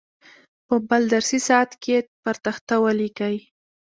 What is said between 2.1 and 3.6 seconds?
پر تخته ولیکئ.